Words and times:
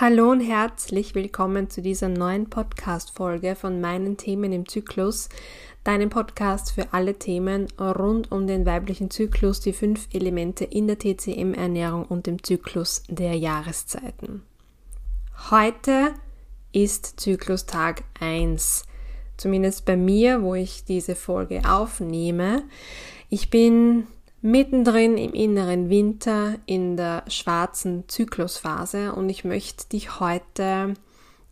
Hallo 0.00 0.30
und 0.30 0.40
herzlich 0.40 1.14
willkommen 1.14 1.68
zu 1.68 1.82
dieser 1.82 2.08
neuen 2.08 2.48
Podcast-Folge 2.48 3.54
von 3.54 3.78
meinen 3.82 4.16
Themen 4.16 4.50
im 4.50 4.66
Zyklus, 4.66 5.28
deinem 5.84 6.08
Podcast 6.08 6.72
für 6.72 6.94
alle 6.94 7.18
Themen 7.18 7.68
rund 7.78 8.32
um 8.32 8.46
den 8.46 8.64
weiblichen 8.64 9.10
Zyklus, 9.10 9.60
die 9.60 9.74
fünf 9.74 10.08
Elemente 10.14 10.64
in 10.64 10.86
der 10.86 10.98
TCM-Ernährung 10.98 12.06
und 12.06 12.26
dem 12.26 12.42
Zyklus 12.42 13.02
der 13.08 13.34
Jahreszeiten. 13.36 14.42
Heute 15.50 16.14
ist 16.72 17.20
Zyklustag 17.20 18.02
1, 18.18 18.86
zumindest 19.36 19.84
bei 19.84 19.98
mir, 19.98 20.42
wo 20.42 20.54
ich 20.54 20.84
diese 20.84 21.14
Folge 21.14 21.68
aufnehme. 21.68 22.62
Ich 23.28 23.50
bin 23.50 24.06
mittendrin 24.42 25.16
im 25.16 25.32
inneren 25.32 25.88
Winter 25.88 26.56
in 26.66 26.96
der 26.96 27.24
schwarzen 27.28 28.08
Zyklusphase 28.08 29.12
und 29.14 29.28
ich 29.28 29.44
möchte 29.44 29.88
dich 29.88 30.20
heute 30.20 30.94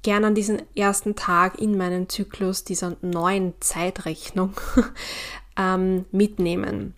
gern 0.03 0.25
an 0.25 0.35
diesen 0.35 0.63
ersten 0.75 1.15
Tag 1.15 1.61
in 1.61 1.77
meinem 1.77 2.09
Zyklus 2.09 2.65
dieser 2.65 2.97
neuen 3.01 3.55
Zeitrechnung 3.61 4.55
ähm, 5.57 6.05
mitnehmen. 6.11 6.95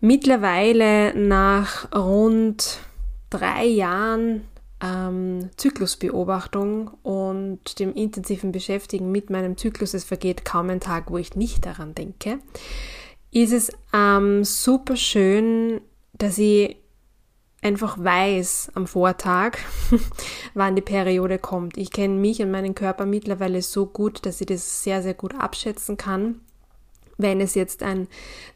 Mittlerweile 0.00 1.18
nach 1.18 1.92
rund 1.94 2.78
drei 3.30 3.64
Jahren 3.64 4.42
ähm, 4.80 5.50
Zyklusbeobachtung 5.56 6.88
und 7.02 7.78
dem 7.78 7.94
intensiven 7.94 8.52
Beschäftigen 8.52 9.10
mit 9.10 9.30
meinem 9.30 9.56
Zyklus, 9.56 9.94
es 9.94 10.04
vergeht 10.04 10.44
kaum 10.44 10.70
ein 10.70 10.80
Tag, 10.80 11.10
wo 11.10 11.18
ich 11.18 11.34
nicht 11.34 11.66
daran 11.66 11.94
denke, 11.94 12.38
ist 13.30 13.52
es 13.52 13.72
ähm, 13.92 14.44
super 14.44 14.96
schön, 14.96 15.80
dass 16.12 16.38
ich 16.38 16.76
einfach 17.62 18.02
weiß 18.02 18.72
am 18.74 18.86
Vortag, 18.86 19.58
wann 20.54 20.76
die 20.76 20.82
Periode 20.82 21.38
kommt. 21.38 21.76
Ich 21.76 21.90
kenne 21.90 22.14
mich 22.14 22.40
und 22.40 22.50
meinen 22.50 22.74
Körper 22.74 23.04
mittlerweile 23.04 23.62
so 23.62 23.86
gut, 23.86 24.24
dass 24.24 24.40
ich 24.40 24.46
das 24.46 24.82
sehr, 24.82 25.02
sehr 25.02 25.14
gut 25.14 25.34
abschätzen 25.34 25.96
kann. 25.96 26.40
Wenn 27.20 27.40
es 27.40 27.56
jetzt 27.56 27.82
ein 27.82 28.06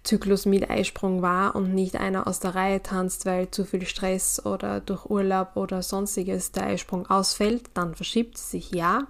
Zyklus 0.05 0.47
mit 0.47 0.71
Eisprung 0.71 1.21
war 1.21 1.57
und 1.57 1.75
nicht 1.75 1.97
einer 1.97 2.29
aus 2.29 2.39
der 2.39 2.55
Reihe 2.55 2.81
tanzt, 2.81 3.27
weil 3.27 3.51
zu 3.51 3.65
viel 3.65 3.85
Stress 3.87 4.47
oder 4.47 4.79
durch 4.79 5.07
Urlaub 5.07 5.57
oder 5.57 5.83
sonstiges 5.83 6.53
der 6.53 6.67
Eisprung 6.67 7.11
ausfällt, 7.11 7.71
dann 7.75 7.97
verschiebt 7.97 8.37
es 8.37 8.53
sich 8.53 8.71
ja 8.71 9.09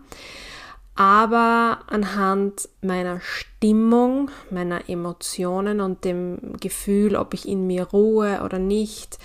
aber 0.95 1.81
anhand 1.87 2.69
meiner 2.83 3.21
Stimmung, 3.21 4.31
meiner 4.51 4.89
Emotionen 4.89 5.81
und 5.81 6.05
dem 6.05 6.57
Gefühl, 6.61 7.17
ob 7.17 7.35
ich 7.35 7.49
in 7.49 7.67
mir 7.67 7.85
ruhe 7.85 8.43
oder 8.45 8.59
nicht, 8.59 9.19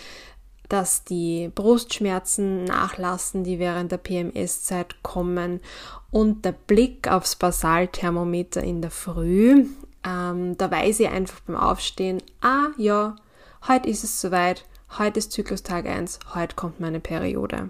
dass 0.70 1.04
die 1.04 1.50
Brustschmerzen 1.54 2.66
nachlassen, 2.66 3.44
die 3.44 3.60
während 3.60 3.92
der 3.92 3.98
PMS-Zeit 3.98 5.02
kommen 5.02 5.62
und 6.12 6.46
der 6.46 6.52
Blick 6.52 7.10
aufs 7.10 7.36
Basalthermometer 7.36 8.64
in 8.64 8.82
der 8.82 8.92
Früh, 8.92 9.66
ähm, 10.06 10.58
da 10.58 10.72
weiß 10.72 11.00
ich 11.02 11.10
einfach 11.10 11.40
beim 11.42 11.56
Aufstehen, 11.56 12.22
ah 12.42 12.68
ja, 12.78 13.16
heute 13.68 13.90
ist 13.90 14.04
es 14.04 14.22
soweit, 14.22 14.66
heute 14.98 15.20
ist 15.20 15.32
Zyklustag 15.32 15.86
1, 15.86 16.20
heute 16.34 16.56
kommt 16.56 16.80
meine 16.80 17.00
Periode. 17.00 17.70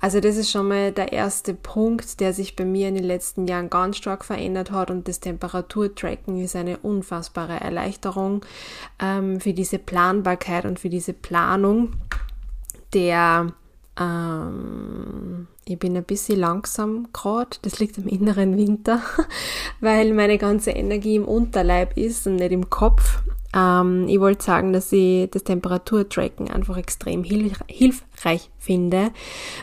Also 0.00 0.20
das 0.20 0.36
ist 0.36 0.50
schon 0.50 0.68
mal 0.68 0.92
der 0.92 1.12
erste 1.12 1.52
Punkt, 1.52 2.20
der 2.20 2.32
sich 2.32 2.56
bei 2.56 2.64
mir 2.64 2.88
in 2.88 2.94
den 2.94 3.04
letzten 3.04 3.46
Jahren 3.46 3.68
ganz 3.68 3.98
stark 3.98 4.24
verändert 4.24 4.70
hat 4.70 4.90
und 4.90 5.06
das 5.06 5.20
Temperaturtracken 5.20 6.42
ist 6.42 6.56
eine 6.56 6.78
unfassbare 6.78 7.60
Erleichterung 7.60 8.44
ähm, 8.98 9.40
für 9.40 9.52
diese 9.52 9.78
Planbarkeit 9.78 10.64
und 10.64 10.78
für 10.80 10.88
diese 10.88 11.12
Planung 11.12 11.92
der 12.94 13.52
ähm, 13.98 15.46
ich 15.64 15.78
bin 15.78 15.96
ein 15.96 16.04
bisschen 16.04 16.40
langsam 16.40 17.08
gerade, 17.12 17.58
das 17.62 17.78
liegt 17.78 17.98
am 17.98 18.08
inneren 18.08 18.56
Winter, 18.56 19.02
weil 19.80 20.12
meine 20.14 20.38
ganze 20.38 20.72
Energie 20.72 21.16
im 21.16 21.26
Unterleib 21.26 21.96
ist 21.96 22.26
und 22.26 22.36
nicht 22.36 22.52
im 22.52 22.70
Kopf. 22.70 23.20
Ähm, 23.54 24.06
ich 24.08 24.20
wollte 24.20 24.44
sagen, 24.44 24.72
dass 24.72 24.92
ich 24.92 25.30
das 25.30 25.44
Temperaturtracken 25.44 26.50
einfach 26.50 26.76
extrem 26.76 27.24
hilf 27.24 27.58
hilfreich 27.66 28.50
finde, 28.58 29.10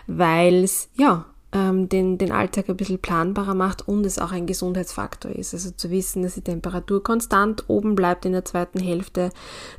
weil 0.07 0.63
es 0.63 0.89
ja 0.97 1.25
ähm, 1.53 1.87
den, 1.87 2.17
den 2.17 2.31
Alltag 2.31 2.69
ein 2.69 2.77
bisschen 2.77 2.99
planbarer 2.99 3.53
macht 3.53 3.87
und 3.87 4.05
es 4.05 4.19
auch 4.19 4.31
ein 4.31 4.47
Gesundheitsfaktor 4.47 5.31
ist. 5.31 5.53
Also 5.53 5.71
zu 5.71 5.89
wissen, 5.89 6.23
dass 6.23 6.35
die 6.35 6.41
Temperatur 6.41 7.01
konstant 7.01 7.65
oben 7.67 7.95
bleibt 7.95 8.25
in 8.25 8.33
der 8.33 8.45
zweiten 8.45 8.79
Hälfte, 8.79 9.29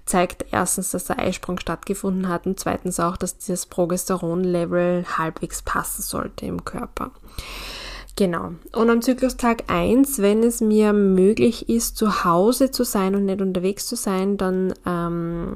zeigt 0.06 0.46
erstens, 0.50 0.90
dass 0.90 1.04
der 1.04 1.18
Eisprung 1.18 1.58
stattgefunden 1.58 2.28
hat 2.28 2.46
und 2.46 2.58
zweitens 2.58 2.98
auch, 3.00 3.16
dass 3.16 3.38
das 3.38 3.66
Progesteronlevel 3.66 5.04
halbwegs 5.18 5.62
passen 5.62 6.02
sollte 6.02 6.46
im 6.46 6.64
Körper. 6.64 7.10
Genau. 8.18 8.54
Und 8.72 8.90
am 8.90 9.00
Zyklustag 9.00 9.62
1, 9.68 10.20
wenn 10.20 10.42
es 10.42 10.60
mir 10.60 10.92
möglich 10.92 11.68
ist, 11.68 11.96
zu 11.96 12.24
Hause 12.24 12.72
zu 12.72 12.82
sein 12.82 13.14
und 13.14 13.26
nicht 13.26 13.40
unterwegs 13.40 13.86
zu 13.86 13.94
sein, 13.94 14.36
dann 14.36 14.74
ähm, 14.84 15.54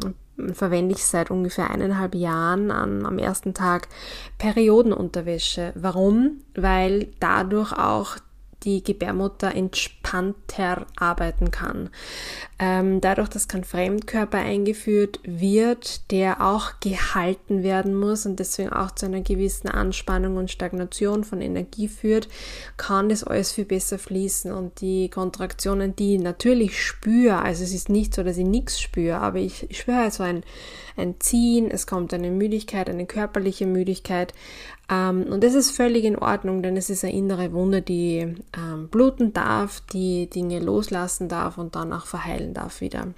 verwende 0.53 0.95
ich 0.95 1.05
seit 1.05 1.33
ungefähr 1.33 1.71
eineinhalb 1.71 2.15
Jahren 2.15 2.71
an, 2.71 3.05
am 3.05 3.19
ersten 3.19 3.53
Tag 3.53 3.89
Periodenunterwäsche. 4.39 5.73
Warum? 5.75 6.39
Weil 6.55 7.09
dadurch 7.19 7.73
auch 7.73 8.19
die 8.63 8.85
Gebärmutter 8.85 9.53
entspannter 10.13 10.87
arbeiten 10.97 11.51
kann. 11.51 11.91
Ähm, 12.59 13.01
dadurch, 13.01 13.29
dass 13.29 13.49
kein 13.49 13.65
Fremdkörper 13.65 14.39
eingeführt 14.39 15.21
wird, 15.25 16.11
der 16.11 16.47
auch 16.47 16.81
gehalten 16.81 17.63
werden 17.63 17.95
muss 17.95 18.25
und 18.25 18.39
deswegen 18.39 18.73
auch 18.73 18.93
zu 18.93 19.07
einer 19.07 19.23
gewissen 19.23 19.69
Anspannung 19.69 20.37
und 20.37 20.51
Stagnation 20.51 21.25
von 21.25 21.41
Energie 21.41 21.89
führt, 21.89 22.29
kann 22.77 23.09
das 23.09 23.25
alles 23.25 23.53
viel 23.53 23.65
besser 23.65 23.99
fließen 23.99 24.53
und 24.53 24.81
die 24.81 25.09
Kontraktionen, 25.09 25.97
die 25.97 26.17
ich 26.17 26.21
natürlich 26.21 26.81
spüre, 26.85 27.41
also 27.43 27.65
es 27.65 27.73
ist 27.73 27.89
nicht 27.89 28.15
so, 28.15 28.23
dass 28.23 28.37
ich 28.37 28.47
nichts 28.47 28.81
spüre, 28.81 29.19
aber 29.19 29.39
ich 29.39 29.67
spüre 29.73 29.99
also 29.99 30.23
ein, 30.23 30.45
ein 30.97 31.17
Ziehen, 31.19 31.71
es 31.71 31.87
kommt 31.87 32.15
eine 32.15 32.31
Müdigkeit, 32.31 32.89
eine 32.89 33.07
körperliche 33.07 33.67
Müdigkeit, 33.67 34.35
ähm, 34.93 35.25
und 35.31 35.43
das 35.43 35.55
ist 35.55 35.71
völlig 35.71 36.05
in 36.05 36.19
Ordnung, 36.19 36.63
denn 36.63 36.77
es 36.77 36.91
ist 36.91 37.05
eine 37.05 37.15
innere 37.15 37.53
Wunde, 37.53 37.83
die 37.83 38.35
ähm, 38.57 38.89
bluten 38.91 39.33
darf, 39.33 39.81
die 39.93 40.02
Dinge 40.27 40.61
loslassen 40.61 41.29
darf 41.29 41.59
und 41.59 41.75
dann 41.75 41.93
auch 41.93 42.07
verheilen 42.07 42.55
darf 42.55 42.81
wieder. 42.81 43.09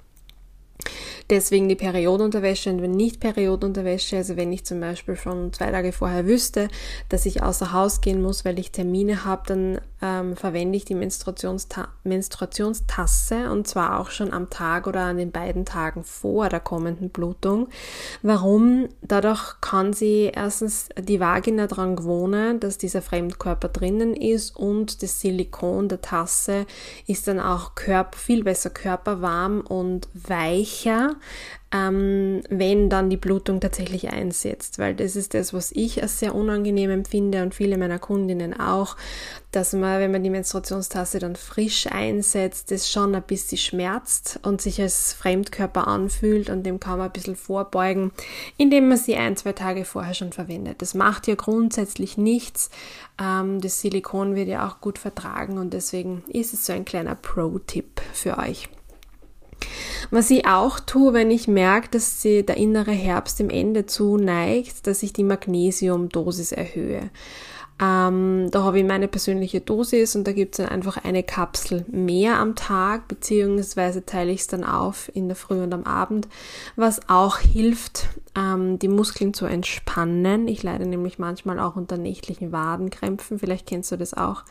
Deswegen 1.29 1.67
die 1.67 1.75
Periodenunterwäsche 1.75 2.69
und 2.69 2.81
wenn 2.83 2.91
nicht 2.91 3.19
Periodenunterwäsche, 3.19 4.17
also 4.17 4.37
wenn 4.37 4.51
ich 4.53 4.63
zum 4.63 4.79
Beispiel 4.79 5.15
schon 5.15 5.51
zwei 5.53 5.71
Tage 5.71 5.91
vorher 5.91 6.27
wüsste, 6.27 6.67
dass 7.09 7.25
ich 7.25 7.41
außer 7.41 7.71
Haus 7.73 8.01
gehen 8.01 8.21
muss, 8.21 8.45
weil 8.45 8.59
ich 8.59 8.71
Termine 8.71 9.25
habe, 9.25 9.41
dann 9.47 9.81
ähm, 10.03 10.35
verwende 10.35 10.77
ich 10.77 10.85
die 10.85 10.93
Menstruationsta 10.93 11.87
Menstruationstasse 12.03 13.49
und 13.49 13.67
zwar 13.67 13.99
auch 13.99 14.11
schon 14.11 14.33
am 14.33 14.49
Tag 14.51 14.85
oder 14.85 15.01
an 15.01 15.17
den 15.17 15.31
beiden 15.31 15.65
Tagen 15.65 16.03
vor 16.03 16.49
der 16.49 16.59
kommenden 16.59 17.09
Blutung. 17.09 17.69
Warum? 18.21 18.89
Dadurch 19.01 19.59
kann 19.61 19.93
sie 19.93 20.31
erstens 20.33 20.89
die 20.99 21.19
Vagina 21.19 21.65
daran 21.65 21.95
gewohnen, 21.95 22.59
dass 22.59 22.77
dieser 22.77 23.01
Fremdkörper 23.01 23.69
drinnen 23.69 24.13
ist 24.13 24.55
und 24.55 25.01
das 25.01 25.21
Silikon 25.21 25.89
der 25.89 26.01
Tasse 26.01 26.67
ist 27.07 27.27
dann 27.27 27.39
auch 27.39 27.73
Körper, 27.73 28.17
viel 28.17 28.43
besser 28.43 28.69
körperwarm 28.69 29.61
und 29.61 30.07
weicher 30.13 31.14
ähm, 31.75 32.41
wenn 32.49 32.89
dann 32.89 33.09
die 33.09 33.17
Blutung 33.17 33.59
tatsächlich 33.59 34.09
einsetzt, 34.09 34.79
weil 34.79 34.95
das 34.95 35.15
ist 35.15 35.33
das, 35.33 35.53
was 35.53 35.71
ich 35.71 36.01
als 36.01 36.19
sehr 36.19 36.35
unangenehm 36.35 36.89
empfinde 36.89 37.43
und 37.43 37.55
viele 37.55 37.77
meiner 37.77 37.99
Kundinnen 37.99 38.57
auch, 38.57 38.95
dass 39.51 39.73
man, 39.73 39.99
wenn 39.99 40.11
man 40.11 40.23
die 40.23 40.29
Menstruationstasse 40.29 41.19
dann 41.19 41.35
frisch 41.35 41.87
einsetzt, 41.87 42.71
das 42.71 42.91
schon 42.91 43.15
ein 43.15 43.23
bisschen 43.23 43.57
schmerzt 43.57 44.39
und 44.43 44.61
sich 44.61 44.81
als 44.81 45.13
Fremdkörper 45.13 45.87
anfühlt 45.87 46.49
und 46.49 46.63
dem 46.63 46.79
kann 46.79 46.99
man 46.99 47.07
ein 47.07 47.13
bisschen 47.13 47.35
vorbeugen, 47.35 48.11
indem 48.57 48.87
man 48.87 48.97
sie 48.97 49.15
ein, 49.15 49.35
zwei 49.35 49.53
Tage 49.53 49.85
vorher 49.85 50.13
schon 50.13 50.33
verwendet. 50.33 50.81
Das 50.81 50.93
macht 50.93 51.27
ja 51.27 51.35
grundsätzlich 51.35 52.17
nichts. 52.17 52.69
Ähm, 53.21 53.59
das 53.59 53.81
Silikon 53.81 54.35
wird 54.35 54.47
ja 54.47 54.67
auch 54.67 54.81
gut 54.81 54.99
vertragen 54.99 55.57
und 55.57 55.73
deswegen 55.73 56.23
ist 56.27 56.53
es 56.53 56.65
so 56.65 56.73
ein 56.73 56.85
kleiner 56.85 57.15
Pro-Tipp 57.15 58.01
für 58.13 58.37
euch. 58.37 58.69
Was 60.11 60.29
ich 60.29 60.47
auch 60.47 60.79
tue, 60.79 61.13
wenn 61.13 61.31
ich 61.31 61.47
merke, 61.47 61.89
dass 61.89 62.21
sie 62.21 62.45
der 62.45 62.57
innere 62.57 62.91
Herbst 62.91 63.39
dem 63.39 63.49
Ende 63.49 63.85
zu 63.85 64.17
neigt, 64.17 64.87
dass 64.87 65.03
ich 65.03 65.13
die 65.13 65.23
Magnesiumdosis 65.23 66.51
erhöhe. 66.51 67.09
Ähm, 67.77 68.47
da 68.51 68.63
habe 68.63 68.79
ich 68.79 68.85
meine 68.85 69.09
persönliche 69.09 69.59
Dosis 69.59 70.15
und 70.15 70.25
da 70.25 70.31
gibt 70.31 70.53
es 70.55 70.65
dann 70.65 70.73
einfach 70.73 71.03
eine 71.03 71.23
Kapsel 71.23 71.83
mehr 71.89 72.39
am 72.39 72.55
Tag, 72.55 73.09
beziehungsweise 73.09 74.05
teile 74.05 74.31
ich 74.31 74.41
es 74.41 74.47
dann 74.47 74.63
auf 74.63 75.11
in 75.13 75.27
der 75.27 75.35
Früh 75.35 75.61
und 75.61 75.73
am 75.73 75.83
Abend, 75.83 76.29
was 76.77 77.09
auch 77.09 77.39
hilft, 77.39 78.07
ähm, 78.33 78.79
die 78.79 78.87
Muskeln 78.87 79.33
zu 79.33 79.45
entspannen. 79.45 80.47
Ich 80.47 80.63
leide 80.63 80.85
nämlich 80.85 81.19
manchmal 81.19 81.59
auch 81.59 81.75
unter 81.75 81.97
nächtlichen 81.97 82.53
Wadenkrämpfen, 82.53 83.39
vielleicht 83.39 83.67
kennst 83.67 83.91
du 83.91 83.97
das 83.97 84.13
auch. 84.13 84.43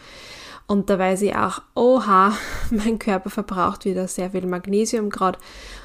Und 0.66 0.88
da 0.88 0.99
weiß 0.99 1.22
ich 1.22 1.37
auch, 1.37 1.61
oha, 1.75 2.32
mein 2.70 2.99
Körper 2.99 3.31
verbraucht 3.31 3.84
wieder 3.84 4.08
sehr 4.08 4.31
viel 4.31 4.46
Magnesium 4.46 5.11
gerade. 5.11 5.38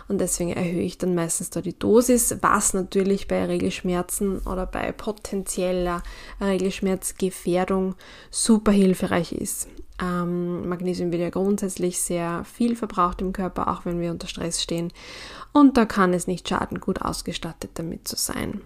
und 0.07 0.19
deswegen 0.19 0.51
erhöhe 0.51 0.81
ich 0.81 0.97
dann 0.97 1.15
meistens 1.15 1.49
da 1.49 1.61
die 1.61 1.77
Dosis, 1.77 2.37
was 2.41 2.73
natürlich 2.73 3.27
bei 3.27 3.45
Regelschmerzen 3.45 4.39
oder 4.39 4.65
bei 4.65 4.91
potenzieller 4.91 6.01
Regelschmerzgefährdung 6.41 7.95
super 8.31 8.71
hilfreich 8.71 9.33
ist. 9.33 9.67
Ähm, 10.01 10.69
Magnesium 10.69 11.11
wird 11.11 11.21
ja 11.21 11.29
grundsätzlich 11.29 11.99
sehr 12.01 12.45
viel 12.45 12.77
verbraucht 12.77 13.21
im 13.21 13.33
Körper, 13.33 13.67
auch 13.67 13.85
wenn 13.85 13.99
wir 13.99 14.11
unter 14.11 14.27
Stress 14.27 14.63
stehen. 14.63 14.93
Und 15.51 15.75
da 15.75 15.85
kann 15.85 16.13
es 16.13 16.27
nicht 16.27 16.47
schaden, 16.47 16.79
gut 16.79 17.01
ausgestattet 17.01 17.71
damit 17.73 18.07
zu 18.07 18.15
sein. 18.15 18.61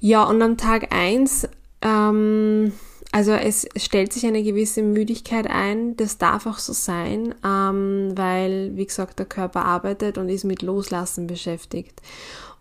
Ja, 0.00 0.24
und 0.24 0.42
am 0.42 0.56
Tag 0.56 0.92
1, 0.92 1.48
ähm, 1.82 2.72
also 3.14 3.30
es 3.30 3.68
stellt 3.76 4.12
sich 4.12 4.26
eine 4.26 4.42
gewisse 4.42 4.82
Müdigkeit 4.82 5.46
ein, 5.46 5.96
das 5.96 6.18
darf 6.18 6.46
auch 6.46 6.58
so 6.58 6.72
sein, 6.72 7.32
ähm, 7.44 8.10
weil, 8.16 8.72
wie 8.74 8.86
gesagt, 8.86 9.20
der 9.20 9.26
Körper 9.26 9.64
arbeitet 9.64 10.18
und 10.18 10.28
ist 10.28 10.42
mit 10.42 10.62
Loslassen 10.62 11.28
beschäftigt. 11.28 12.02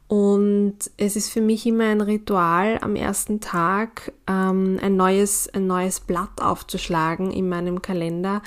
Und 0.08 0.76
es 0.98 1.16
ist 1.16 1.32
für 1.32 1.42
mich 1.42 1.66
immer 1.66 1.86
ein 1.86 2.02
Ritual, 2.02 2.78
am 2.82 2.96
ersten 2.96 3.40
Tag 3.40 4.14
ähm, 4.28 4.78
ein, 4.80 4.96
neues, 4.96 5.52
ein 5.52 5.66
neues 5.66 6.00
Blatt 6.02 6.40
aufzuschlagen 6.40 7.32
in 7.32 7.50
meinem 7.50 7.82
Kalender 7.82 8.44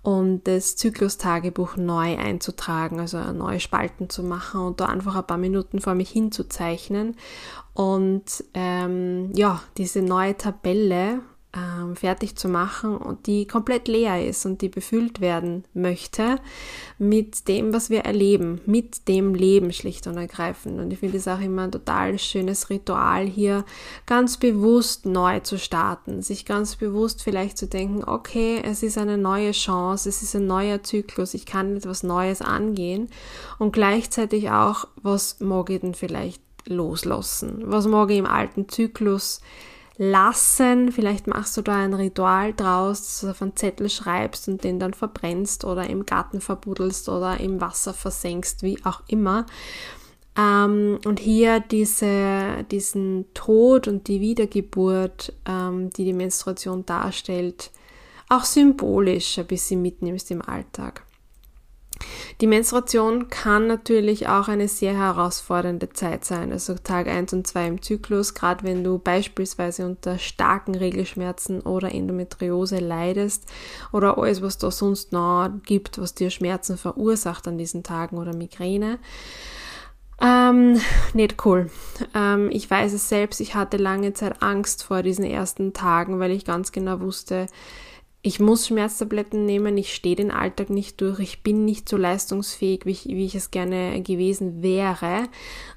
und 0.00 0.48
das 0.48 0.76
Zyklustagebuch 0.76 1.76
neu 1.76 2.16
einzutragen, 2.16 3.00
also 3.00 3.18
neue 3.34 3.60
Spalten 3.60 4.08
zu 4.08 4.22
machen 4.22 4.62
und 4.62 4.80
da 4.80 4.86
einfach 4.86 5.14
ein 5.14 5.26
paar 5.26 5.36
Minuten 5.36 5.82
vor 5.82 5.94
mich 5.94 6.08
hinzuzeichnen. 6.08 7.16
Und 7.74 8.44
ähm, 8.54 9.30
ja, 9.34 9.60
diese 9.76 10.00
neue 10.00 10.38
Tabelle 10.38 11.20
ähm, 11.52 11.96
fertig 11.96 12.36
zu 12.36 12.48
machen 12.48 12.96
und 12.96 13.26
die 13.26 13.46
komplett 13.46 13.88
leer 13.88 14.24
ist 14.24 14.46
und 14.46 14.62
die 14.62 14.68
befüllt 14.68 15.20
werden 15.20 15.64
möchte 15.74 16.36
mit 16.98 17.48
dem, 17.48 17.72
was 17.72 17.90
wir 17.90 18.02
erleben, 18.02 18.60
mit 18.66 19.08
dem 19.08 19.34
Leben 19.34 19.72
schlicht 19.72 20.06
und 20.06 20.16
ergreifend. 20.16 20.78
Und 20.78 20.92
ich 20.92 21.00
finde 21.00 21.16
es 21.16 21.26
auch 21.26 21.40
immer 21.40 21.62
ein 21.62 21.72
total 21.72 22.20
schönes 22.20 22.70
Ritual 22.70 23.26
hier, 23.26 23.64
ganz 24.06 24.36
bewusst 24.36 25.06
neu 25.06 25.40
zu 25.40 25.58
starten, 25.58 26.22
sich 26.22 26.46
ganz 26.46 26.76
bewusst 26.76 27.22
vielleicht 27.22 27.58
zu 27.58 27.66
denken, 27.66 28.04
okay, 28.04 28.62
es 28.62 28.84
ist 28.84 28.96
eine 28.96 29.18
neue 29.18 29.50
Chance, 29.50 30.08
es 30.08 30.22
ist 30.22 30.36
ein 30.36 30.46
neuer 30.46 30.84
Zyklus, 30.84 31.34
ich 31.34 31.46
kann 31.46 31.76
etwas 31.76 32.04
Neues 32.04 32.42
angehen 32.42 33.08
und 33.58 33.72
gleichzeitig 33.72 34.50
auch, 34.50 34.86
was 35.02 35.40
mag 35.40 35.70
ich 35.70 35.80
denn 35.80 35.94
vielleicht 35.94 36.42
loslassen? 36.66 37.62
Was 37.64 37.86
mag 37.86 38.10
ich 38.10 38.18
im 38.18 38.26
alten 38.26 38.68
Zyklus 38.68 39.40
lassen. 40.00 40.90
Vielleicht 40.92 41.26
machst 41.26 41.58
du 41.58 41.62
da 41.62 41.76
ein 41.76 41.92
Ritual 41.92 42.54
draus, 42.54 43.02
dass 43.02 43.20
du 43.20 43.28
auf 43.28 43.42
einen 43.42 43.54
Zettel 43.54 43.90
schreibst 43.90 44.48
und 44.48 44.64
den 44.64 44.80
dann 44.80 44.94
verbrennst 44.94 45.66
oder 45.66 45.90
im 45.90 46.06
Garten 46.06 46.40
verbuddelst 46.40 47.10
oder 47.10 47.38
im 47.38 47.60
Wasser 47.60 47.92
versenkst, 47.92 48.62
wie 48.62 48.82
auch 48.86 49.02
immer. 49.08 49.44
Ähm, 50.38 50.98
und 51.04 51.20
hier 51.20 51.60
diese, 51.60 52.64
diesen 52.70 53.26
Tod 53.34 53.88
und 53.88 54.08
die 54.08 54.22
Wiedergeburt, 54.22 55.34
ähm, 55.44 55.90
die 55.90 56.06
die 56.06 56.14
Menstruation 56.14 56.86
darstellt, 56.86 57.70
auch 58.30 58.44
symbolisch 58.44 59.38
ein 59.38 59.46
bisschen 59.46 59.82
mitnimmst 59.82 60.30
im 60.30 60.40
Alltag. 60.40 61.04
Die 62.40 62.46
Menstruation 62.46 63.28
kann 63.28 63.66
natürlich 63.66 64.28
auch 64.28 64.48
eine 64.48 64.68
sehr 64.68 64.96
herausfordernde 64.96 65.90
Zeit 65.90 66.24
sein, 66.24 66.52
also 66.52 66.74
Tag 66.74 67.06
1 67.06 67.32
und 67.32 67.46
2 67.46 67.66
im 67.66 67.82
Zyklus, 67.82 68.34
gerade 68.34 68.64
wenn 68.64 68.82
du 68.82 68.98
beispielsweise 68.98 69.84
unter 69.84 70.18
starken 70.18 70.74
Regelschmerzen 70.74 71.60
oder 71.60 71.94
Endometriose 71.94 72.78
leidest 72.78 73.44
oder 73.92 74.18
alles, 74.18 74.42
was 74.42 74.58
da 74.58 74.70
sonst 74.70 75.12
noch 75.12 75.50
gibt, 75.64 75.98
was 75.98 76.14
dir 76.14 76.30
Schmerzen 76.30 76.78
verursacht 76.78 77.46
an 77.46 77.58
diesen 77.58 77.82
Tagen 77.82 78.18
oder 78.18 78.34
Migräne. 78.34 78.98
Ähm, 80.22 80.78
nicht 81.14 81.44
cool. 81.46 81.70
Ähm, 82.14 82.50
ich 82.52 82.70
weiß 82.70 82.92
es 82.92 83.08
selbst, 83.08 83.40
ich 83.40 83.54
hatte 83.54 83.78
lange 83.78 84.12
Zeit 84.12 84.42
Angst 84.42 84.84
vor 84.84 85.02
diesen 85.02 85.24
ersten 85.24 85.72
Tagen, 85.72 86.20
weil 86.20 86.30
ich 86.30 86.44
ganz 86.44 86.72
genau 86.72 87.00
wusste, 87.00 87.46
ich 88.22 88.38
muss 88.38 88.66
Schmerztabletten 88.66 89.46
nehmen, 89.46 89.78
ich 89.78 89.94
stehe 89.94 90.16
den 90.16 90.30
Alltag 90.30 90.68
nicht 90.68 91.00
durch, 91.00 91.20
ich 91.20 91.42
bin 91.42 91.64
nicht 91.64 91.88
so 91.88 91.96
leistungsfähig, 91.96 92.84
wie 92.84 92.90
ich, 92.90 93.06
wie 93.06 93.24
ich 93.24 93.34
es 93.34 93.50
gerne 93.50 94.02
gewesen 94.02 94.62
wäre. 94.62 95.28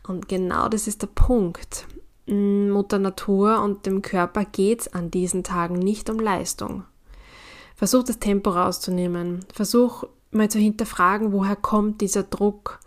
Und 0.08 0.28
genau 0.28 0.68
das 0.68 0.88
ist 0.88 1.02
der 1.02 1.08
Punkt. 1.08 1.88
Mm, 2.26 2.70
Mutter 2.70 3.00
Natur 3.00 3.62
und 3.62 3.86
dem 3.86 4.02
Körper 4.02 4.44
geht 4.44 4.82
es 4.82 4.94
an 4.94 5.10
diesen 5.10 5.44
Tagen 5.44 5.76
nicht 5.76 6.10
um 6.10 6.20
Leistung. 6.20 6.84
Versuch 7.76 8.04
das 8.04 8.20
Tempo 8.20 8.50
rauszunehmen. 8.50 9.46
Versuch 9.54 10.04
mal 10.32 10.50
zu 10.50 10.60
hinterfragen, 10.60 11.32
woher 11.32 11.56
kommt 11.56 12.02
dieser 12.02 12.24
Druck 12.24 12.80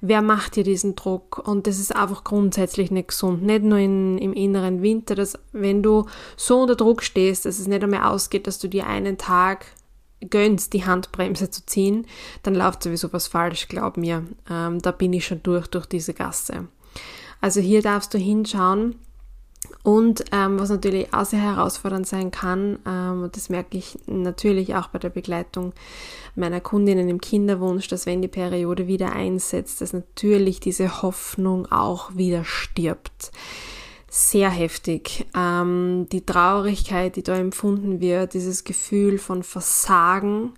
wer 0.00 0.22
macht 0.22 0.56
dir 0.56 0.64
diesen 0.64 0.96
Druck? 0.96 1.46
Und 1.46 1.66
das 1.66 1.78
ist 1.78 1.94
einfach 1.94 2.24
grundsätzlich 2.24 2.90
nicht 2.90 3.08
gesund. 3.08 3.42
Nicht 3.42 3.62
nur 3.62 3.78
in, 3.78 4.18
im 4.18 4.32
inneren 4.32 4.82
Winter, 4.82 5.14
dass 5.14 5.38
wenn 5.52 5.82
du 5.82 6.06
so 6.36 6.62
unter 6.62 6.76
Druck 6.76 7.02
stehst, 7.02 7.44
dass 7.44 7.58
es 7.58 7.66
nicht 7.66 7.82
einmal 7.82 8.04
ausgeht, 8.04 8.46
dass 8.46 8.58
du 8.58 8.68
dir 8.68 8.86
einen 8.86 9.18
Tag 9.18 9.66
gönnst, 10.28 10.72
die 10.74 10.84
Handbremse 10.84 11.50
zu 11.50 11.64
ziehen, 11.64 12.06
dann 12.42 12.54
läuft 12.54 12.82
sowieso 12.82 13.12
was 13.12 13.26
falsch, 13.26 13.68
glaub 13.68 13.96
mir. 13.96 14.24
Ähm, 14.50 14.80
da 14.80 14.90
bin 14.90 15.12
ich 15.12 15.26
schon 15.26 15.42
durch, 15.42 15.66
durch 15.68 15.86
diese 15.86 16.14
Gasse. 16.14 16.68
Also 17.40 17.60
hier 17.60 17.80
darfst 17.80 18.12
du 18.12 18.18
hinschauen, 18.18 18.96
und 19.82 20.24
ähm, 20.32 20.58
was 20.58 20.70
natürlich 20.70 21.12
auch 21.12 21.24
sehr 21.24 21.40
herausfordernd 21.40 22.06
sein 22.06 22.30
kann, 22.30 22.78
ähm, 22.86 23.24
und 23.24 23.36
das 23.36 23.48
merke 23.50 23.76
ich 23.76 23.98
natürlich 24.06 24.74
auch 24.74 24.88
bei 24.88 24.98
der 24.98 25.10
Begleitung 25.10 25.72
meiner 26.34 26.60
Kundinnen 26.60 27.08
im 27.08 27.20
Kinderwunsch, 27.20 27.88
dass 27.88 28.06
wenn 28.06 28.22
die 28.22 28.28
Periode 28.28 28.86
wieder 28.86 29.12
einsetzt, 29.12 29.80
dass 29.80 29.92
natürlich 29.92 30.60
diese 30.60 31.02
Hoffnung 31.02 31.70
auch 31.70 32.14
wieder 32.14 32.44
stirbt. 32.44 33.32
Sehr 34.08 34.50
heftig. 34.50 35.26
Ähm, 35.36 36.06
die 36.10 36.24
Traurigkeit, 36.24 37.16
die 37.16 37.22
da 37.22 37.36
empfunden 37.36 38.00
wird, 38.00 38.34
dieses 38.34 38.64
Gefühl 38.64 39.18
von 39.18 39.42
Versagen, 39.42 40.54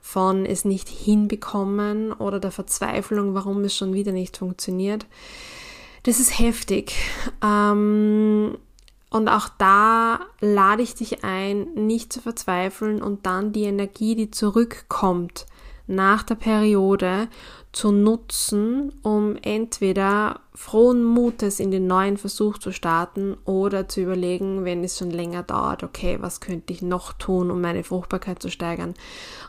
von 0.00 0.44
es 0.44 0.64
nicht 0.64 0.88
hinbekommen 0.88 2.12
oder 2.12 2.40
der 2.40 2.50
Verzweiflung, 2.50 3.34
warum 3.34 3.62
es 3.64 3.76
schon 3.76 3.94
wieder 3.94 4.12
nicht 4.12 4.36
funktioniert 4.38 5.06
das 6.02 6.20
ist 6.20 6.38
heftig. 6.38 6.94
Ähm, 7.42 8.56
und 9.10 9.28
auch 9.28 9.48
da 9.58 10.20
lade 10.40 10.82
ich 10.82 10.94
dich 10.94 11.24
ein, 11.24 11.74
nicht 11.74 12.12
zu 12.12 12.20
verzweifeln 12.20 13.02
und 13.02 13.26
dann 13.26 13.52
die 13.52 13.64
Energie, 13.64 14.14
die 14.14 14.30
zurückkommt 14.30 15.46
nach 15.86 16.22
der 16.22 16.36
Periode, 16.36 17.28
zu 17.72 17.92
nutzen, 17.92 18.92
um 19.02 19.36
entweder 19.42 20.40
frohen 20.54 21.04
Mutes 21.04 21.60
in 21.60 21.70
den 21.70 21.86
neuen 21.86 22.16
Versuch 22.16 22.58
zu 22.58 22.72
starten 22.72 23.36
oder 23.44 23.88
zu 23.88 24.00
überlegen, 24.00 24.64
wenn 24.64 24.82
es 24.82 24.98
schon 24.98 25.10
länger 25.10 25.44
dauert, 25.44 25.84
okay, 25.84 26.18
was 26.20 26.40
könnte 26.40 26.72
ich 26.72 26.82
noch 26.82 27.12
tun, 27.12 27.50
um 27.50 27.60
meine 27.60 27.84
Fruchtbarkeit 27.84 28.42
zu 28.42 28.50
steigern 28.50 28.94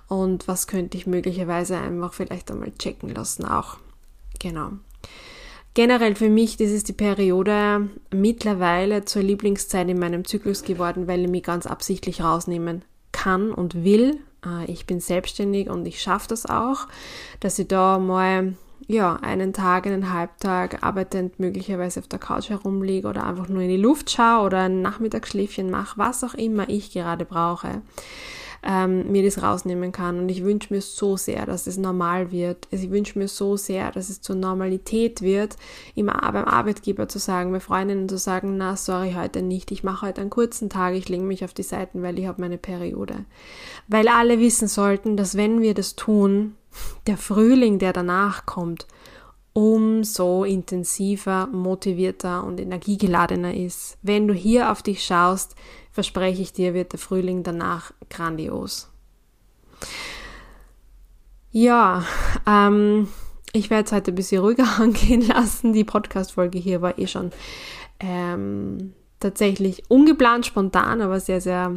und 0.08 0.48
was 0.48 0.68
könnte 0.68 0.98
ich 0.98 1.08
möglicherweise 1.08 1.78
einfach 1.78 2.14
vielleicht 2.14 2.52
einmal 2.52 2.72
checken 2.78 3.10
lassen 3.10 3.46
auch. 3.46 3.78
Genau. 4.40 4.74
Generell 5.74 6.16
für 6.16 6.30
mich, 6.30 6.58
das 6.58 6.70
ist 6.70 6.90
die 6.90 6.94
Periode 6.94 7.90
mittlerweile 8.14 9.06
zur 9.06 9.22
Lieblingszeit 9.22 9.88
in 9.88 10.00
meinem 10.00 10.26
Zyklus 10.26 10.64
geworden, 10.64 11.08
weil 11.08 11.22
ich 11.22 11.30
mich 11.30 11.44
ganz 11.44 11.66
absichtlich 11.66 12.22
rausnehmen 12.22 12.84
kann 13.14 13.54
und 13.54 13.86
will. 13.86 14.20
Äh, 14.46 14.70
ich 14.70 14.86
bin 14.86 15.00
selbstständig 15.00 15.70
und 15.70 15.86
ich 15.86 16.02
schaffe 16.02 16.28
das 16.28 16.46
auch, 16.46 16.88
dass 17.40 17.58
ich 17.58 17.70
da 17.70 18.00
mal 18.00 18.54
ja, 18.88 19.16
einen 19.16 19.54
Tag, 19.54 19.88
einen 19.88 20.12
Halbtag 20.12 20.84
arbeitend 20.84 21.40
möglicherweise 21.40 22.02
auf 22.02 22.08
der 22.08 22.20
Couch 22.20 22.50
herumliege 22.50 23.08
oder 23.08 23.26
einfach 23.26 23.48
nur 23.48 23.62
in 23.62 23.70
die 23.70 23.78
Luft 23.78 24.12
schaue 24.12 24.46
oder 24.46 24.64
ein 24.64 24.82
Nachmittagsschläfchen 24.82 25.70
mache, 25.70 25.98
was 25.98 26.24
auch 26.26 26.34
immer 26.34 26.68
ich 26.68 26.92
gerade 26.92 27.24
brauche 27.24 27.82
ähm, 28.64 29.12
mir 29.12 29.24
das 29.24 29.42
rausnehmen 29.42 29.92
kann. 29.92 30.20
Und 30.20 30.30
ich 30.30 30.44
wünsche 30.44 30.74
mir 30.74 30.82
so 30.82 31.18
sehr, 31.18 31.46
dass 31.46 31.68
es 31.68 31.78
normal 31.78 32.32
wird. 32.32 32.68
Also 32.72 32.86
ich 32.86 32.92
wünsche 32.92 33.18
mir 33.18 33.28
so 33.28 33.58
sehr, 33.58 33.92
dass 33.92 34.10
es 34.10 34.22
zur 34.22 34.36
Normalität 34.36 35.22
wird, 35.22 35.56
immer 35.96 36.14
beim 36.32 36.46
Arbeitgeber 36.46 37.08
zu 37.08 37.20
sagen, 37.20 37.52
bei 37.52 37.60
Freundinnen 37.60 38.08
zu 38.08 38.18
sagen, 38.18 38.58
na 38.58 38.76
sorry, 38.76 39.14
heute 39.18 39.42
nicht, 39.42 39.72
ich 39.72 39.84
mache 39.84 40.08
heute 40.08 40.22
einen 40.22 40.30
kurzen 40.30 40.70
Tag, 40.70 40.94
ich 40.94 41.10
lege 41.10 41.24
mich 41.24 41.44
auf 41.44 41.54
die 41.54 41.64
Seiten, 41.64 42.04
weil 42.04 42.20
ich 42.20 42.28
habe 42.28 42.42
meine 42.42 42.58
Periode. 42.58 43.26
Weil 43.88 44.08
alle 44.08 44.40
wissen 44.40 44.68
sollten, 44.68 45.18
dass 45.18 45.36
wenn 45.36 45.62
wir 45.62 45.74
das 45.74 45.96
tun, 45.96 46.56
der 47.08 47.18
Frühling, 47.18 47.80
der 47.80 47.94
danach 47.94 48.46
kommt, 48.46 48.88
umso 49.54 50.44
intensiver, 50.44 51.48
motivierter 51.48 52.44
und 52.44 52.60
energiegeladener 52.60 53.54
ist. 53.54 53.98
Wenn 54.02 54.28
du 54.28 54.34
hier 54.34 54.72
auf 54.72 54.82
dich 54.82 55.04
schaust, 55.04 55.56
verspreche 55.92 56.42
ich 56.42 56.54
dir, 56.54 56.74
wird 56.74 56.94
der 56.94 57.00
Frühling 57.00 57.44
danach 57.44 57.94
grandios. 58.10 58.90
Ja, 61.52 62.06
ähm, 62.48 63.10
ich 63.52 63.70
werde 63.70 63.86
es 63.86 63.92
heute 63.92 64.12
ein 64.12 64.16
bisschen 64.16 64.42
ruhiger 64.42 64.68
angehen 64.80 65.22
lassen. 65.28 65.74
Die 65.74 65.84
Podcast-Folge 65.84 66.60
hier 66.60 66.82
war 66.82 66.98
eh 66.98 67.08
schon 67.08 67.32
ähm, 68.00 68.94
tatsächlich 69.20 69.84
ungeplant, 69.90 70.46
spontan, 70.46 71.02
aber 71.02 71.20
sehr, 71.20 71.42
sehr 71.42 71.76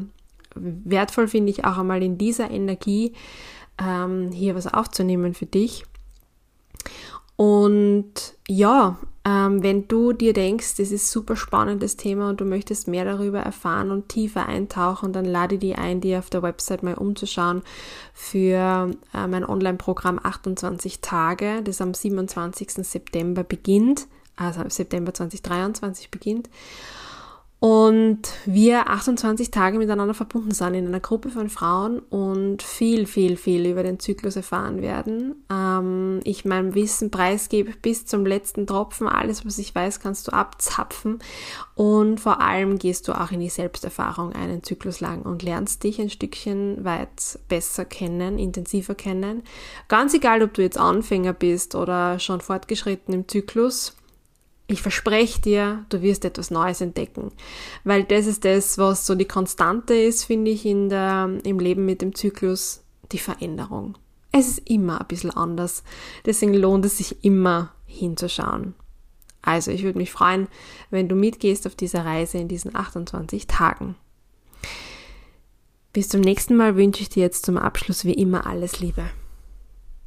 wertvoll 0.54 1.26
finde 1.26 1.50
ich 1.50 1.64
auch 1.64 1.78
einmal 1.78 2.02
in 2.02 2.16
dieser 2.18 2.50
Energie 2.50 3.14
ähm, 3.78 4.30
hier 4.30 4.54
was 4.54 4.72
aufzunehmen 4.72 5.34
für 5.34 5.46
dich. 5.46 5.84
Und 7.36 8.34
ja, 8.48 8.98
ähm, 9.24 9.62
wenn 9.62 9.88
du 9.88 10.12
dir 10.12 10.32
denkst, 10.32 10.76
das 10.76 10.92
ist 10.92 11.10
super 11.10 11.34
spannendes 11.34 11.96
Thema 11.96 12.28
und 12.28 12.40
du 12.40 12.44
möchtest 12.44 12.88
mehr 12.88 13.04
darüber 13.04 13.40
erfahren 13.40 13.90
und 13.90 14.08
tiefer 14.08 14.46
eintauchen, 14.46 15.12
dann 15.12 15.24
lade 15.24 15.58
die 15.58 15.74
ein, 15.74 16.00
dir 16.00 16.18
auf 16.18 16.30
der 16.30 16.42
Website 16.42 16.82
mal 16.82 16.94
umzuschauen 16.94 17.62
für 18.12 18.90
äh, 19.14 19.26
mein 19.26 19.44
Online-Programm 19.44 20.20
28 20.22 21.00
Tage, 21.00 21.62
das 21.62 21.80
am 21.80 21.94
27. 21.94 22.70
September 22.86 23.42
beginnt, 23.42 24.06
also 24.36 24.62
September 24.68 25.14
2023 25.14 26.10
beginnt 26.10 26.50
und 27.64 28.20
wir 28.44 28.90
28 28.90 29.50
Tage 29.50 29.78
miteinander 29.78 30.12
verbunden 30.12 30.50
sind 30.50 30.74
in 30.74 30.86
einer 30.86 31.00
Gruppe 31.00 31.30
von 31.30 31.48
Frauen 31.48 31.98
und 31.98 32.62
viel, 32.62 33.06
viel, 33.06 33.38
viel 33.38 33.64
über 33.64 33.82
den 33.82 33.98
Zyklus 33.98 34.36
erfahren 34.36 34.82
werden. 34.82 35.42
Ähm, 35.50 36.20
ich 36.24 36.44
mein 36.44 36.74
Wissen 36.74 37.10
preisgebe 37.10 37.72
bis 37.80 38.04
zum 38.04 38.26
letzten 38.26 38.66
Tropfen. 38.66 39.08
Alles, 39.08 39.46
was 39.46 39.56
ich 39.56 39.74
weiß, 39.74 40.00
kannst 40.00 40.28
du 40.28 40.32
abzapfen. 40.34 41.20
Und 41.74 42.20
vor 42.20 42.42
allem 42.42 42.78
gehst 42.78 43.08
du 43.08 43.18
auch 43.18 43.30
in 43.30 43.40
die 43.40 43.48
Selbsterfahrung 43.48 44.34
einen 44.34 44.62
Zyklus 44.62 45.00
lang 45.00 45.22
und 45.22 45.42
lernst 45.42 45.84
dich 45.84 45.98
ein 45.98 46.10
Stückchen 46.10 46.84
weit 46.84 47.38
besser 47.48 47.86
kennen, 47.86 48.38
intensiver 48.38 48.94
kennen. 48.94 49.42
Ganz 49.88 50.12
egal, 50.12 50.42
ob 50.42 50.52
du 50.52 50.60
jetzt 50.60 50.76
Anfänger 50.76 51.32
bist 51.32 51.74
oder 51.74 52.18
schon 52.18 52.42
fortgeschritten 52.42 53.14
im 53.14 53.26
Zyklus 53.26 53.96
ich 54.66 54.80
verspreche 54.80 55.40
dir, 55.40 55.84
du 55.90 56.00
wirst 56.00 56.24
etwas 56.24 56.50
Neues 56.50 56.80
entdecken. 56.80 57.32
Weil 57.84 58.04
das 58.04 58.26
ist 58.26 58.44
das, 58.44 58.78
was 58.78 59.06
so 59.06 59.14
die 59.14 59.26
Konstante 59.26 59.94
ist, 59.94 60.24
finde 60.24 60.50
ich, 60.50 60.64
in 60.64 60.88
der, 60.88 61.30
im 61.44 61.58
Leben 61.58 61.84
mit 61.84 62.00
dem 62.00 62.14
Zyklus, 62.14 62.82
die 63.12 63.18
Veränderung. 63.18 63.98
Es 64.32 64.48
ist 64.48 64.68
immer 64.68 65.00
ein 65.00 65.06
bisschen 65.06 65.30
anders. 65.30 65.84
Deswegen 66.24 66.54
lohnt 66.54 66.84
es 66.86 66.98
sich 66.98 67.24
immer 67.24 67.72
hinzuschauen. 67.86 68.74
Also, 69.42 69.70
ich 69.70 69.82
würde 69.82 69.98
mich 69.98 70.10
freuen, 70.10 70.48
wenn 70.90 71.08
du 71.08 71.14
mitgehst 71.14 71.66
auf 71.66 71.74
dieser 71.74 72.06
Reise 72.06 72.38
in 72.38 72.48
diesen 72.48 72.74
28 72.74 73.46
Tagen. 73.46 73.94
Bis 75.92 76.08
zum 76.08 76.22
nächsten 76.22 76.56
Mal 76.56 76.76
wünsche 76.76 77.02
ich 77.02 77.10
dir 77.10 77.22
jetzt 77.22 77.44
zum 77.44 77.58
Abschluss 77.58 78.06
wie 78.06 78.14
immer 78.14 78.46
alles 78.46 78.80
Liebe. 78.80 79.04